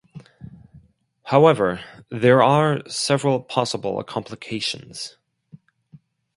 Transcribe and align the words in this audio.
However, 1.25 1.79
there 2.09 2.41
are 2.41 2.81
several 2.89 3.39
possible 3.39 4.03
complications. 4.03 5.15